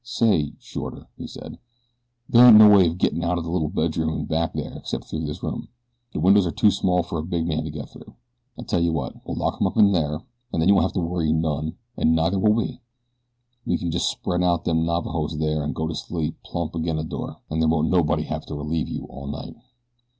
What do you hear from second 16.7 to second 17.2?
ag'in the